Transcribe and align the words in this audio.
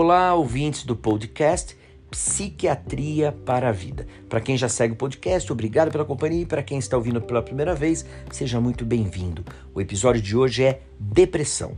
Olá, 0.00 0.32
ouvintes 0.32 0.84
do 0.84 0.94
podcast 0.94 1.76
Psiquiatria 2.08 3.32
para 3.32 3.70
a 3.70 3.72
Vida. 3.72 4.06
Para 4.28 4.40
quem 4.40 4.56
já 4.56 4.68
segue 4.68 4.92
o 4.92 4.96
podcast, 4.96 5.52
obrigado 5.52 5.90
pela 5.90 6.04
companhia 6.04 6.42
e 6.42 6.46
para 6.46 6.62
quem 6.62 6.78
está 6.78 6.96
ouvindo 6.96 7.20
pela 7.20 7.42
primeira 7.42 7.74
vez, 7.74 8.06
seja 8.30 8.60
muito 8.60 8.84
bem-vindo. 8.84 9.44
O 9.74 9.80
episódio 9.80 10.22
de 10.22 10.36
hoje 10.36 10.62
é 10.62 10.82
depressão. 11.00 11.72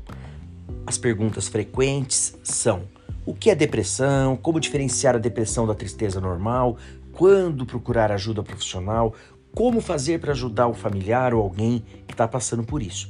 As 0.86 0.98
perguntas 0.98 1.48
frequentes 1.48 2.36
são: 2.42 2.82
o 3.24 3.32
que 3.32 3.48
é 3.48 3.54
depressão? 3.54 4.36
Como 4.36 4.60
diferenciar 4.60 5.14
a 5.14 5.18
depressão 5.18 5.66
da 5.66 5.74
tristeza 5.74 6.20
normal? 6.20 6.76
Quando 7.12 7.64
procurar 7.64 8.12
ajuda 8.12 8.42
profissional? 8.42 9.14
Como 9.54 9.80
fazer 9.80 10.20
para 10.20 10.32
ajudar 10.32 10.66
o 10.68 10.74
familiar 10.74 11.32
ou 11.32 11.40
alguém 11.42 11.82
que 12.06 12.12
está 12.12 12.28
passando 12.28 12.64
por 12.64 12.82
isso? 12.82 13.08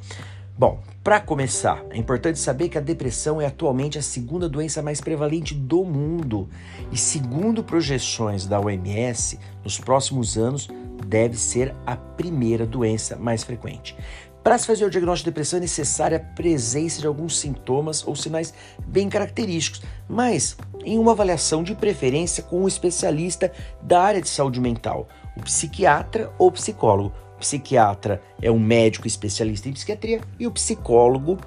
Bom, 0.60 0.78
para 1.02 1.18
começar, 1.18 1.82
é 1.88 1.96
importante 1.96 2.38
saber 2.38 2.68
que 2.68 2.76
a 2.76 2.82
depressão 2.82 3.40
é 3.40 3.46
atualmente 3.46 3.98
a 3.98 4.02
segunda 4.02 4.46
doença 4.46 4.82
mais 4.82 5.00
prevalente 5.00 5.54
do 5.54 5.86
mundo 5.86 6.50
e, 6.92 6.98
segundo 6.98 7.64
projeções 7.64 8.44
da 8.44 8.60
OMS, 8.60 9.38
nos 9.64 9.78
próximos 9.78 10.36
anos 10.36 10.68
deve 11.06 11.38
ser 11.38 11.74
a 11.86 11.96
primeira 11.96 12.66
doença 12.66 13.16
mais 13.16 13.42
frequente. 13.42 13.96
Para 14.44 14.58
se 14.58 14.66
fazer 14.66 14.84
o 14.84 14.90
diagnóstico 14.90 15.24
de 15.24 15.30
depressão 15.30 15.56
é 15.56 15.60
necessária 15.60 16.18
a 16.18 16.34
presença 16.36 17.00
de 17.00 17.06
alguns 17.06 17.38
sintomas 17.38 18.06
ou 18.06 18.14
sinais 18.14 18.52
bem 18.86 19.08
característicos, 19.08 19.80
mas 20.06 20.58
em 20.84 20.98
uma 20.98 21.12
avaliação 21.12 21.62
de 21.62 21.74
preferência 21.74 22.42
com 22.42 22.64
um 22.64 22.68
especialista 22.68 23.50
da 23.80 24.02
área 24.02 24.20
de 24.20 24.28
saúde 24.28 24.60
mental, 24.60 25.08
o 25.34 25.40
psiquiatra 25.42 26.30
ou 26.38 26.52
psicólogo. 26.52 27.14
Psiquiatra 27.40 28.22
é 28.40 28.50
um 28.50 28.60
médico 28.60 29.06
especialista 29.06 29.68
em 29.68 29.72
psiquiatria 29.72 30.20
e 30.38 30.46
o 30.46 30.50
psicólogo 30.50 31.38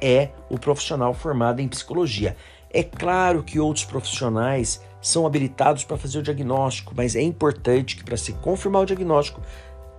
é 0.00 0.30
o 0.48 0.58
profissional 0.58 1.12
formado 1.12 1.60
em 1.60 1.68
psicologia. 1.68 2.36
É 2.70 2.82
claro 2.82 3.42
que 3.42 3.60
outros 3.60 3.84
profissionais 3.84 4.80
são 5.00 5.26
habilitados 5.26 5.84
para 5.84 5.98
fazer 5.98 6.18
o 6.18 6.22
diagnóstico, 6.22 6.94
mas 6.96 7.14
é 7.14 7.22
importante 7.22 7.96
que 7.96 8.04
para 8.04 8.16
se 8.16 8.32
confirmar 8.34 8.82
o 8.82 8.86
diagnóstico, 8.86 9.40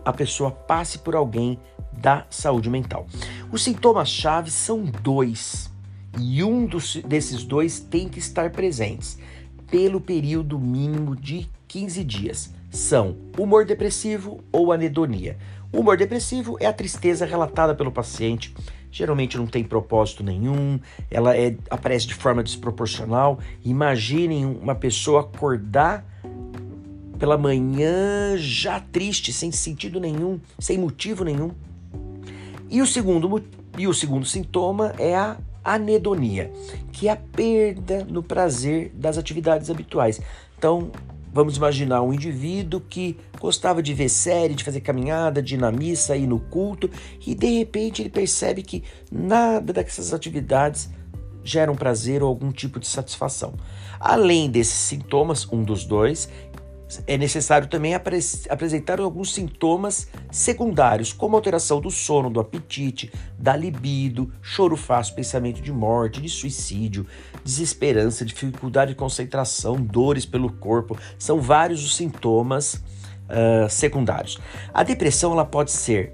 a 0.03 0.13
pessoa 0.13 0.51
passe 0.51 0.99
por 0.99 1.15
alguém 1.15 1.59
da 1.91 2.25
saúde 2.29 2.69
mental. 2.69 3.05
Os 3.51 3.63
sintomas-chave 3.63 4.51
são 4.51 4.83
dois, 4.83 5.69
e 6.19 6.43
um 6.43 6.65
dos, 6.65 6.95
desses 6.97 7.43
dois 7.43 7.79
tem 7.79 8.07
que 8.07 8.19
estar 8.19 8.51
presentes 8.51 9.17
pelo 9.69 9.99
período 9.99 10.59
mínimo 10.59 11.15
de 11.15 11.49
15 11.67 12.03
dias 12.03 12.54
são 12.75 13.17
humor 13.37 13.65
depressivo 13.65 14.43
ou 14.51 14.71
anedonia. 14.71 15.37
O 15.71 15.79
humor 15.79 15.97
depressivo 15.97 16.57
é 16.59 16.65
a 16.65 16.73
tristeza 16.73 17.25
relatada 17.25 17.73
pelo 17.73 17.91
paciente, 17.91 18.53
geralmente 18.91 19.37
não 19.37 19.47
tem 19.47 19.63
propósito 19.63 20.23
nenhum, 20.23 20.79
ela 21.09 21.35
é, 21.35 21.55
aparece 21.69 22.07
de 22.07 22.13
forma 22.13 22.43
desproporcional. 22.43 23.39
Imaginem 23.63 24.45
uma 24.45 24.75
pessoa 24.75 25.21
acordar 25.21 26.05
pela 27.17 27.37
manhã 27.37 28.37
já 28.37 28.79
triste, 28.79 29.33
sem 29.33 29.51
sentido 29.51 29.99
nenhum, 29.99 30.39
sem 30.59 30.77
motivo 30.77 31.23
nenhum. 31.23 31.51
E 32.69 32.81
o 32.81 32.87
segundo, 32.87 33.43
e 33.77 33.87
o 33.87 33.93
segundo 33.93 34.25
sintoma 34.25 34.93
é 34.97 35.15
a 35.15 35.37
anedonia, 35.63 36.51
que 36.91 37.07
é 37.07 37.11
a 37.11 37.15
perda 37.15 38.05
no 38.05 38.21
prazer 38.21 38.91
das 38.93 39.17
atividades 39.17 39.69
habituais. 39.69 40.21
Então, 40.57 40.91
Vamos 41.35 41.57
imaginar 41.57 42.01
um 42.01 42.13
indivíduo 42.13 42.79
que 42.79 43.17
gostava 43.41 43.83
de 43.83 43.93
ver 43.93 44.07
série, 44.07 44.55
de 44.55 44.63
fazer 44.63 44.79
caminhada, 44.79 45.41
de 45.41 45.55
ir 45.55 45.57
na 45.57 45.69
missa, 45.69 46.15
ir 46.15 46.27
no 46.27 46.39
culto, 46.39 46.89
e 47.27 47.35
de 47.35 47.57
repente 47.57 48.01
ele 48.01 48.09
percebe 48.09 48.63
que 48.63 48.85
nada 49.11 49.73
dessas 49.73 50.13
atividades 50.13 50.89
geram 51.43 51.75
prazer 51.75 52.23
ou 52.23 52.29
algum 52.29 52.53
tipo 52.53 52.79
de 52.79 52.87
satisfação. 52.87 53.53
Além 53.99 54.49
desses 54.49 54.77
sintomas, 54.77 55.45
um 55.51 55.61
dos 55.61 55.83
dois, 55.83 56.29
é 57.07 57.17
necessário 57.17 57.67
também 57.67 57.93
apresentar 57.95 58.99
alguns 58.99 59.33
sintomas 59.33 60.07
secundários, 60.31 61.11
como 61.11 61.35
alteração 61.35 61.81
do 61.81 61.89
sono, 61.89 62.29
do 62.29 62.39
apetite, 62.39 63.11
da 63.37 63.55
libido, 63.55 64.31
choro 64.41 64.77
fácil, 64.77 65.15
pensamento 65.15 65.61
de 65.61 65.71
morte, 65.71 66.21
de 66.21 66.29
suicídio, 66.29 67.05
desesperança, 67.43 68.23
dificuldade 68.23 68.91
de 68.91 68.97
concentração, 68.97 69.75
dores 69.75 70.25
pelo 70.25 70.51
corpo. 70.51 70.97
São 71.17 71.41
vários 71.41 71.83
os 71.83 71.95
sintomas 71.95 72.75
uh, 72.75 73.69
secundários. 73.69 74.37
A 74.73 74.83
depressão 74.83 75.31
ela 75.31 75.45
pode 75.45 75.71
ser 75.71 76.13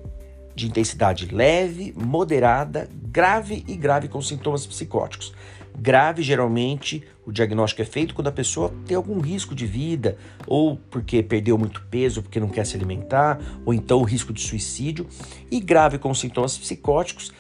de 0.56 0.68
intensidade 0.68 1.34
leve, 1.34 1.94
moderada, 1.98 2.90
grave 3.12 3.64
e 3.68 3.76
grave 3.76 4.08
com 4.08 4.22
sintomas 4.22 4.66
psicóticos. 4.66 5.34
Grave, 5.78 6.22
geralmente, 6.22 7.04
o 7.26 7.32
diagnóstico 7.32 7.82
é 7.82 7.86
feito 7.86 8.14
quando 8.14 8.28
a 8.28 8.32
pessoa 8.32 8.74
tem 8.86 8.96
algum 8.96 9.20
risco 9.20 9.56
de 9.56 9.66
vida, 9.66 10.18
ou 10.48 10.78
porque 10.90 11.24
perdeu 11.24 11.58
muito 11.58 11.82
peso, 11.90 12.22
porque 12.22 12.40
não 12.40 12.50
quer 12.50 12.66
se 12.66 12.76
alimentar, 12.76 13.40
ou 13.66 13.74
então 13.74 14.00
o 14.00 14.04
risco 14.04 14.34
de 14.34 14.42
suicídio. 14.42 15.08
E 15.50 15.60
grave 15.60 15.98
com 15.98 16.14
sintomas 16.14 16.58
psicóticos, 16.58 17.32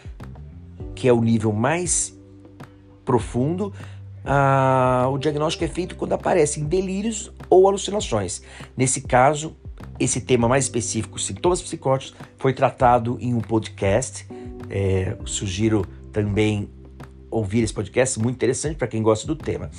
que 0.95 1.07
é 1.07 1.13
o 1.13 1.21
nível 1.21 1.51
mais 1.51 2.17
profundo, 3.03 3.73
ah, 4.23 5.09
o 5.11 5.17
diagnóstico 5.17 5.63
é 5.63 5.67
feito 5.67 5.95
quando 5.95 6.13
aparecem 6.13 6.65
delírios 6.65 7.31
ou 7.49 7.67
alucinações. 7.67 8.41
Nesse 8.77 9.01
caso, 9.01 9.55
esse 9.99 10.21
tema 10.21 10.47
mais 10.47 10.65
específico, 10.65 11.19
sintomas 11.19 11.61
psicóticos, 11.61 12.15
foi 12.37 12.53
tratado 12.53 13.17
em 13.19 13.33
um 13.33 13.41
podcast. 13.41 14.27
É, 14.71 15.17
sugiro 15.25 15.85
também 16.11 16.69
ouvir 17.31 17.63
esse 17.63 17.73
podcast, 17.73 18.19
muito 18.19 18.35
interessante 18.35 18.75
para 18.75 18.87
quem 18.87 19.01
gosta 19.01 19.25
do 19.25 19.35
tema. 19.35 19.71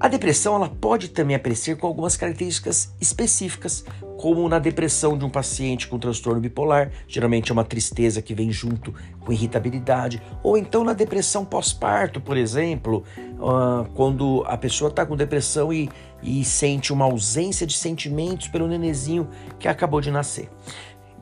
A 0.00 0.08
depressão 0.08 0.56
ela 0.56 0.68
pode 0.68 1.08
também 1.08 1.36
aparecer 1.36 1.76
com 1.76 1.86
algumas 1.86 2.16
características 2.16 2.92
específicas, 3.00 3.84
como 4.16 4.48
na 4.48 4.58
depressão 4.58 5.16
de 5.16 5.24
um 5.24 5.30
paciente 5.30 5.86
com 5.86 5.98
transtorno 5.98 6.40
bipolar, 6.40 6.90
geralmente 7.06 7.50
é 7.50 7.52
uma 7.52 7.64
tristeza 7.64 8.20
que 8.20 8.34
vem 8.34 8.50
junto 8.50 8.92
com 9.20 9.32
irritabilidade, 9.32 10.20
ou 10.42 10.58
então 10.58 10.82
na 10.82 10.92
depressão 10.92 11.44
pós-parto, 11.44 12.20
por 12.20 12.36
exemplo, 12.36 13.04
uh, 13.38 13.88
quando 13.94 14.42
a 14.46 14.56
pessoa 14.56 14.90
está 14.90 15.06
com 15.06 15.16
depressão 15.16 15.72
e, 15.72 15.88
e 16.22 16.44
sente 16.44 16.92
uma 16.92 17.04
ausência 17.04 17.66
de 17.66 17.74
sentimentos 17.74 18.48
pelo 18.48 18.66
nenezinho 18.66 19.28
que 19.58 19.68
acabou 19.68 20.00
de 20.00 20.10
nascer. 20.10 20.48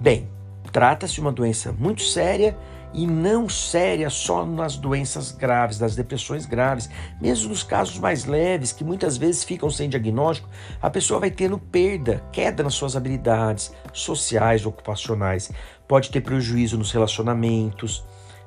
Bem, 0.01 0.29
trata-se 0.73 1.15
de 1.15 1.21
uma 1.21 1.33
doença 1.33 1.73
muito 1.73 2.03
séria 2.03 2.57
e 2.97 3.07
não 3.07 3.47
séria 3.47 4.09
só 4.09 4.47
nas 4.47 4.77
doenças 4.79 5.31
graves, 5.31 5.79
das 5.79 5.95
depressões 5.95 6.47
graves. 6.47 6.89
Mesmo 7.21 7.51
nos 7.51 7.63
casos 7.63 7.99
mais 7.99 8.25
leves, 8.25 8.73
que 8.73 8.83
muitas 8.83 9.19
vezes 9.19 9.45
ficam 9.45 9.71
sem 9.71 9.89
diagnóstico, 9.91 10.49
a 10.81 10.89
pessoa 10.89 11.21
vai 11.21 11.31
tendo 11.31 11.59
perda, 11.59 12.25
queda 12.33 12.63
nas 12.63 12.73
suas 12.73 12.97
habilidades 12.97 13.71
sociais, 13.93 14.65
ocupacionais, 14.65 15.53
pode 15.87 16.11
ter 16.11 16.23
prejuízo 16.23 16.79
nos 16.79 16.91
relacionamentos, 16.91 18.03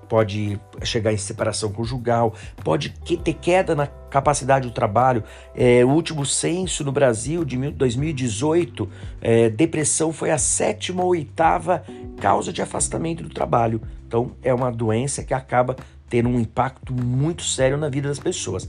pode 0.10 0.60
chegar 0.84 1.14
em 1.14 1.18
separação 1.18 1.72
conjugal, 1.72 2.34
pode 2.64 2.90
ter 2.90 3.34
queda 3.36 3.76
na 3.76 3.86
capacidade 3.86 4.68
do 4.68 4.74
trabalho. 4.74 5.24
É, 5.56 5.86
o 5.86 5.90
último 5.90 6.26
censo 6.26 6.84
no 6.84 6.92
Brasil 6.92 7.46
de 7.46 7.56
2018, 7.70 8.90
é, 9.22 9.50
depressão 9.50 10.12
foi 10.12 10.32
a 10.32 10.40
sétima 10.40 11.04
ou 11.04 11.10
oitava 11.10 11.84
causa 12.20 12.52
de 12.52 12.64
afastamento 12.64 13.22
do 13.22 13.30
trabalho. 13.30 13.80
Então, 14.10 14.32
é 14.42 14.52
uma 14.52 14.72
doença 14.72 15.24
que 15.24 15.36
acaba 15.36 15.76
tendo 16.10 16.30
um 16.30 16.40
impacto 16.40 16.92
muito 16.92 17.44
sério 17.44 17.78
na 17.78 17.90
vida 17.90 18.08
das 18.08 18.18
pessoas. 18.18 18.68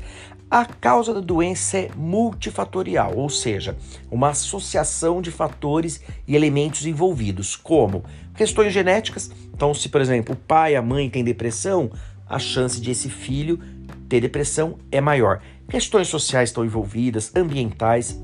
A 0.50 0.66
causa 0.66 1.14
da 1.14 1.20
doença 1.20 1.78
é 1.78 1.90
multifatorial, 1.96 3.16
ou 3.16 3.30
seja, 3.30 3.74
uma 4.10 4.28
associação 4.28 5.22
de 5.22 5.30
fatores 5.30 6.02
e 6.28 6.36
elementos 6.36 6.84
envolvidos, 6.84 7.56
como 7.56 8.04
questões 8.36 8.70
genéticas. 8.70 9.30
Então, 9.54 9.72
se 9.72 9.88
por 9.88 10.02
exemplo 10.02 10.34
o 10.34 10.36
pai, 10.38 10.76
a 10.76 10.82
mãe 10.82 11.08
têm 11.08 11.24
depressão, 11.24 11.90
a 12.28 12.38
chance 12.38 12.78
de 12.78 12.90
esse 12.90 13.08
filho 13.08 13.58
ter 14.10 14.20
depressão 14.20 14.76
é 14.92 15.00
maior. 15.00 15.40
Questões 15.70 16.08
sociais 16.08 16.50
estão 16.50 16.66
envolvidas, 16.66 17.34
ambientais, 17.34 18.20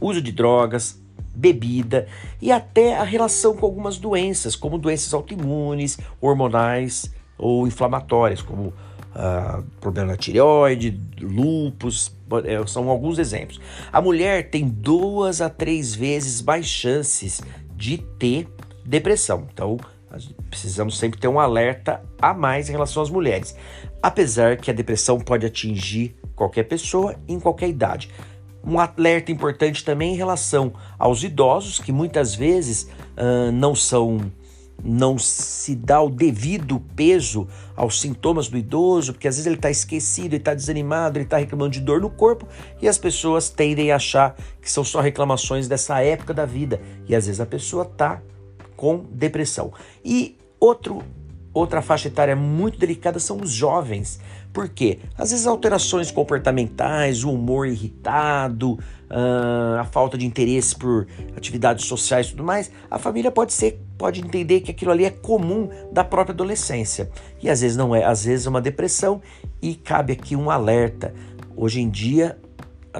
uso 0.00 0.20
de 0.20 0.32
drogas, 0.32 0.99
bebida 1.40 2.06
e 2.40 2.52
até 2.52 2.98
a 2.98 3.02
relação 3.02 3.56
com 3.56 3.64
algumas 3.64 3.96
doenças, 3.96 4.54
como 4.54 4.76
doenças 4.76 5.14
autoimunes, 5.14 5.98
hormonais 6.20 7.10
ou 7.38 7.66
inflamatórias, 7.66 8.42
como 8.42 8.68
uh, 8.68 9.62
problema 9.80 10.08
na 10.08 10.16
tireoide, 10.16 11.00
lúpus, 11.20 12.14
é, 12.44 12.64
são 12.66 12.90
alguns 12.90 13.18
exemplos. 13.18 13.58
A 13.90 14.00
mulher 14.00 14.50
tem 14.50 14.68
duas 14.68 15.40
a 15.40 15.48
três 15.48 15.94
vezes 15.94 16.42
mais 16.42 16.66
chances 16.66 17.40
de 17.74 17.96
ter 17.96 18.46
depressão. 18.84 19.48
Então, 19.52 19.78
precisamos 20.50 20.98
sempre 20.98 21.18
ter 21.18 21.28
um 21.28 21.40
alerta 21.40 22.02
a 22.20 22.34
mais 22.34 22.68
em 22.68 22.72
relação 22.72 23.02
às 23.02 23.08
mulheres. 23.08 23.56
Apesar 24.02 24.58
que 24.58 24.70
a 24.70 24.74
depressão 24.74 25.18
pode 25.18 25.46
atingir 25.46 26.16
qualquer 26.36 26.64
pessoa 26.64 27.14
em 27.26 27.40
qualquer 27.40 27.68
idade. 27.68 28.10
Um 28.64 28.78
alerta 28.78 29.32
importante 29.32 29.84
também 29.84 30.14
em 30.14 30.16
relação 30.16 30.72
aos 30.98 31.22
idosos, 31.22 31.78
que 31.78 31.92
muitas 31.92 32.34
vezes 32.34 32.88
uh, 33.16 33.50
não 33.52 33.74
são 33.74 34.30
não 34.82 35.18
se 35.18 35.74
dá 35.74 36.00
o 36.00 36.08
devido 36.08 36.80
peso 36.96 37.46
aos 37.76 38.00
sintomas 38.00 38.48
do 38.48 38.56
idoso, 38.56 39.12
porque 39.12 39.28
às 39.28 39.36
vezes 39.36 39.46
ele 39.46 39.56
está 39.56 39.70
esquecido, 39.70 40.32
ele 40.32 40.36
está 40.36 40.54
desanimado, 40.54 41.18
ele 41.18 41.24
está 41.24 41.36
reclamando 41.36 41.72
de 41.72 41.80
dor 41.80 42.00
no 42.00 42.10
corpo 42.10 42.46
e 42.80 42.88
as 42.88 42.98
pessoas 42.98 43.50
tendem 43.50 43.92
a 43.92 43.96
achar 43.96 44.34
que 44.60 44.70
são 44.70 44.82
só 44.82 45.00
reclamações 45.00 45.68
dessa 45.68 46.00
época 46.00 46.32
da 46.32 46.46
vida 46.46 46.80
e 47.06 47.14
às 47.14 47.26
vezes 47.26 47.40
a 47.40 47.46
pessoa 47.46 47.84
está 47.84 48.22
com 48.76 49.04
depressão. 49.10 49.72
E 50.04 50.38
outro 50.58 51.02
Outra 51.52 51.82
faixa 51.82 52.08
etária 52.08 52.36
muito 52.36 52.78
delicada 52.78 53.18
são 53.18 53.40
os 53.40 53.50
jovens. 53.50 54.20
Por 54.52 54.68
quê? 54.68 55.00
Às 55.18 55.30
vezes 55.30 55.46
alterações 55.46 56.10
comportamentais, 56.10 57.24
o 57.24 57.32
humor 57.32 57.66
irritado, 57.66 58.78
ah, 59.08 59.78
a 59.80 59.84
falta 59.84 60.16
de 60.16 60.24
interesse 60.24 60.76
por 60.76 61.08
atividades 61.36 61.86
sociais 61.86 62.26
e 62.26 62.30
tudo 62.30 62.44
mais, 62.44 62.70
a 62.88 62.98
família 62.98 63.30
pode 63.30 63.52
ser, 63.52 63.80
pode 63.98 64.20
entender 64.20 64.60
que 64.60 64.70
aquilo 64.70 64.92
ali 64.92 65.04
é 65.04 65.10
comum 65.10 65.68
da 65.92 66.04
própria 66.04 66.32
adolescência. 66.32 67.10
E 67.42 67.50
às 67.50 67.60
vezes 67.60 67.76
não 67.76 67.94
é, 67.94 68.04
às 68.04 68.24
vezes 68.24 68.46
é 68.46 68.50
uma 68.50 68.60
depressão 68.60 69.20
e 69.60 69.74
cabe 69.74 70.12
aqui 70.12 70.36
um 70.36 70.50
alerta. 70.50 71.12
Hoje 71.56 71.80
em 71.80 71.90
dia 71.90 72.38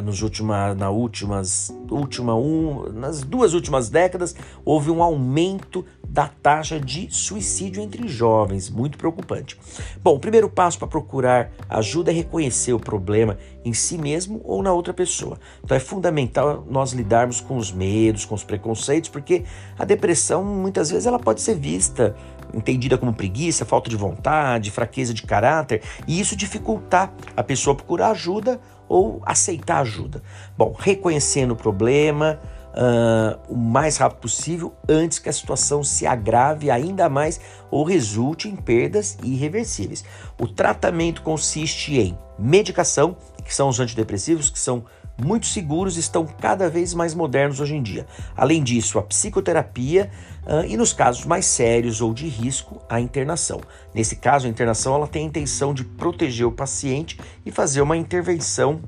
nos 0.03 0.23
última, 0.23 0.75
na 0.75 0.91
últimas, 0.91 1.75
última 1.91 2.35
um, 2.35 2.93
nas 2.93 3.23
duas 3.23 3.55
últimas 3.55 3.89
décadas, 3.89 4.35
houve 4.65 4.91
um 4.91 5.03
aumento 5.03 5.85
da 6.07 6.29
taxa 6.29 6.79
de 6.79 7.09
suicídio 7.11 7.83
entre 7.83 8.07
jovens, 8.09 8.69
muito 8.69 8.99
preocupante. 8.99 9.59
Bom, 10.03 10.17
o 10.17 10.19
primeiro 10.19 10.49
passo 10.49 10.79
para 10.79 10.89
procurar 10.89 11.51
ajuda 11.69 12.11
é 12.11 12.15
reconhecer 12.15 12.73
o 12.73 12.81
problema 12.81 13.39
em 13.65 13.73
si 13.73 13.99
mesmo 13.99 14.41
ou 14.45 14.62
na 14.62 14.73
outra 14.73 14.93
pessoa. 14.93 15.39
Então 15.62 15.77
é 15.77 15.81
fundamental 15.81 16.67
nós 16.69 16.93
lidarmos 16.93 17.41
com 17.41 17.57
os 17.57 17.71
medos, 17.73 18.25
com 18.25 18.35
os 18.35 18.45
preconceitos, 18.45 19.11
porque 19.11 19.45
a 19.79 19.85
depressão 19.85 20.45
muitas 20.45 20.91
vezes 20.91 21.07
ela 21.07 21.19
pode 21.19 21.41
ser 21.41 21.57
vista 21.57 22.15
entendida 22.53 22.99
como 22.99 23.12
preguiça, 23.12 23.65
falta 23.65 23.89
de 23.89 23.97
vontade, 23.97 24.71
fraqueza 24.71 25.15
de 25.15 25.23
caráter, 25.23 25.83
e 26.07 26.19
isso 26.19 26.35
dificultar 26.35 27.12
a 27.37 27.43
pessoa 27.43 27.77
procurar 27.77 28.11
ajuda 28.11 28.61
ou 28.89 29.23
aceitar 29.25 29.81
ajuda. 29.81 30.23
Bom, 30.59 30.75
reconhecendo 30.77 31.53
o 31.53 31.56
problema 31.56 32.41
uh, 32.71 33.39
o 33.49 33.56
mais 33.56 33.97
rápido 33.97 34.19
possível 34.19 34.75
antes 34.89 35.19
que 35.19 35.29
a 35.29 35.33
situação 35.33 35.83
se 35.85 36.06
agrave 36.06 36.71
ainda 36.71 37.09
mais 37.09 37.41
ou 37.71 37.85
resulte 37.85 38.49
em 38.49 38.56
perdas 38.56 39.17
irreversíveis. 39.23 40.05
O 40.39 40.47
tratamento 40.47 41.23
consiste 41.23 41.99
em 41.99 42.19
medicação, 42.39 43.17
que 43.41 43.55
são 43.55 43.69
os 43.69 43.81
antidepressivos, 43.81 44.51
que 44.51 44.59
são 44.59 44.85
muito 45.23 45.47
seguros 45.47 45.97
e 45.97 46.01
estão 46.01 46.27
cada 46.27 46.69
vez 46.69 46.95
mais 46.95 47.15
modernos 47.15 47.61
hoje 47.61 47.75
em 47.75 47.83
dia. 47.83 48.07
Além 48.37 48.63
disso, 48.63 48.99
a 48.99 49.03
psicoterapia 49.03 50.11
uh, 50.47 50.65
e 50.67 50.77
nos 50.77 50.93
casos 50.93 51.25
mais 51.27 51.47
sérios 51.47 52.01
ou 52.01 52.15
de 52.15 52.27
risco, 52.27 52.81
a 52.89 53.01
internação. 53.01 53.61
Nesse 53.95 54.17
caso, 54.17 54.47
a 54.47 54.51
internação 54.51 54.95
ela 54.95 55.07
tem 55.07 55.25
a 55.25 55.27
intenção 55.27 55.75
de 55.75 55.85
proteger 55.85 56.47
o 56.47 56.53
paciente 56.53 57.19
e 57.45 57.51
fazer 57.51 57.83
uma 57.83 57.97
intervenção 57.97 58.81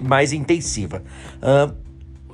mais 0.00 0.32
intensiva. 0.32 1.02
Uh, 1.36 1.85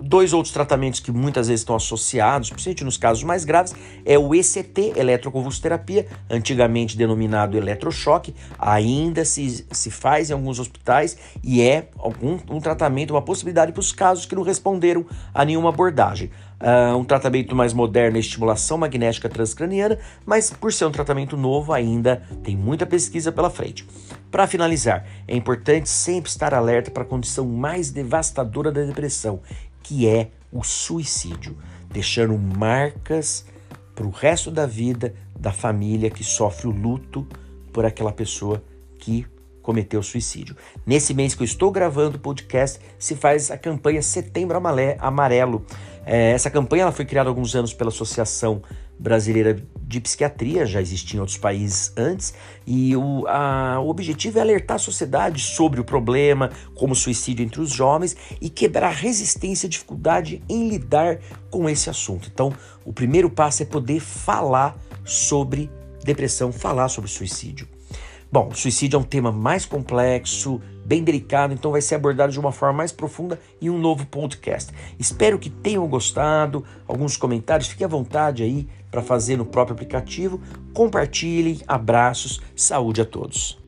Dois 0.05 0.33
outros 0.33 0.53
tratamentos 0.53 0.99
que 0.99 1.13
muitas 1.13 1.47
vezes 1.47 1.61
estão 1.61 1.77
associados, 1.77 2.51
principalmente 2.51 2.85
nos 2.85 2.97
casos 2.97 3.23
mais 3.23 3.45
graves, 3.45 3.73
é 4.05 4.19
o 4.19 4.35
ECT, 4.35 4.95
eletroconvulsoterapia, 4.97 6.09
antigamente 6.29 6.97
denominado 6.97 7.57
eletrochoque, 7.57 8.35
ainda 8.59 9.25
se, 9.25 9.65
se 9.71 9.91
faz 9.93 10.29
em 10.29 10.33
alguns 10.33 10.59
hospitais 10.59 11.17
e 11.43 11.63
é 11.63 11.89
algum, 11.99 12.37
um 12.51 12.61
tratamento, 12.61 13.13
uma 13.13 13.23
possibilidade 13.23 13.71
para 13.71 13.81
os 13.81 13.93
casos 13.93 14.27
que 14.27 14.35
não 14.35 14.43
responderam 14.43 15.07
a 15.33 15.45
nenhuma 15.45 15.69
abordagem. 15.69 16.31
Uh, 16.61 16.97
um 16.97 17.05
tratamento 17.05 17.55
mais 17.55 17.73
moderno 17.73 18.17
é 18.17 18.21
estimulação 18.21 18.79
magnética 18.79 19.29
transcraniana, 19.29 19.99
mas 20.27 20.51
por 20.51 20.73
ser 20.73 20.85
um 20.85 20.93
tratamento 20.93 21.37
novo 21.37 21.73
ainda 21.73 22.23
tem 22.43 22.57
muita 22.57 22.87
pesquisa 22.87 23.33
pela 23.33 23.51
frente. 23.51 23.87
Para 24.31 24.47
finalizar, 24.47 25.05
é 25.29 25.37
importante 25.37 25.89
sempre 25.89 26.31
estar 26.31 26.55
alerta 26.55 26.91
para 26.91 27.03
a 27.03 27.07
condição 27.07 27.47
mais 27.47 27.91
devastadora 27.91 28.73
da 28.73 28.83
depressão, 28.83 29.41
que 29.83 30.07
é 30.07 30.31
o 30.53 30.63
suicídio, 30.63 31.57
deixando 31.91 32.37
marcas 32.39 33.45
para 33.95 34.07
o 34.07 34.11
resto 34.11 34.51
da 34.51 34.67
vida 34.67 35.15
da 35.39 35.53
família 35.53 36.11
que 36.11 36.23
sofre 36.23 36.69
o 36.69 36.71
luto 36.71 37.27
por 37.73 37.85
aquela 37.85 38.13
pessoa 38.13 38.63
que 38.99 39.27
cometeu 39.63 40.03
suicídio. 40.03 40.57
Nesse 40.85 41.15
mês 41.15 41.35
que 41.35 41.43
eu 41.43 41.45
estou 41.45 41.71
gravando 41.71 42.17
o 42.17 42.21
podcast, 42.21 42.81
se 42.99 43.15
faz 43.15 43.51
a 43.51 43.57
campanha 43.57 44.03
Setembro 44.03 44.61
Amarelo. 44.99 45.65
É, 46.05 46.33
essa 46.33 46.51
campanha 46.51 46.83
ela 46.83 46.93
foi 46.93 47.05
criada 47.05 47.29
há 47.29 47.31
alguns 47.31 47.55
anos 47.55 47.73
pela 47.73 47.91
Associação 47.91 48.63
Brasileira 49.03 49.61
de 49.83 50.01
Psiquiatria, 50.01 50.65
já 50.65 50.81
existia 50.81 51.19
em 51.19 51.21
outros 51.21 51.37
países 51.37 51.93
antes, 51.97 52.33
e 52.65 52.97
o, 52.97 53.27
a, 53.27 53.81
o 53.81 53.89
objetivo 53.89 54.39
é 54.39 54.41
alertar 54.41 54.77
a 54.77 54.79
sociedade 54.79 55.43
sobre 55.43 55.81
o 55.81 55.85
problema, 55.85 56.51
como 56.77 56.95
suicídio 56.95 57.45
entre 57.45 57.61
os 57.61 57.71
jovens, 57.71 58.17
e 58.41 58.49
quebrar 58.49 58.93
resistência 58.93 59.67
e 59.67 59.69
dificuldade 59.69 60.41
em 60.49 60.69
lidar 60.69 61.19
com 61.51 61.69
esse 61.69 61.91
assunto. 61.91 62.31
Então, 62.33 62.53
o 62.85 62.93
primeiro 62.93 63.29
passo 63.29 63.65
é 63.65 63.67
poder 63.67 63.99
falar 63.99 64.79
sobre 65.05 65.69
depressão, 66.05 66.53
falar 66.53 66.89
sobre 66.89 67.11
suicídio. 67.11 67.69
Bom, 68.31 68.51
suicídio 68.55 68.97
é 68.97 69.01
um 69.01 69.05
tema 69.05 69.31
mais 69.31 69.67
complexo, 69.67 70.59
bem 70.85 71.03
delicado, 71.03 71.55
então 71.55 71.71
vai 71.71 71.81
ser 71.81 71.95
abordado 71.95 72.33
de 72.33 72.41
uma 72.41 72.53
forma 72.53 72.79
mais 72.79 72.93
profunda 72.93 73.39
em 73.61 73.71
um 73.71 73.79
novo 73.79 74.07
podcast. 74.07 74.73
Espero 74.99 75.39
que 75.39 75.51
tenham 75.51 75.87
gostado. 75.87 76.65
Alguns 76.87 77.17
comentários, 77.17 77.69
fique 77.69 77.85
à 77.85 77.89
vontade 77.89 78.43
aí 78.43 78.69
para 78.91 79.03
fazer 79.03 79.37
no 79.37 79.47
próprio 79.47 79.75
aplicativo. 79.75 80.41
Compartilhem, 80.75 81.61
abraços, 81.67 82.41
saúde 82.55 83.01
a 83.01 83.05
todos. 83.05 83.62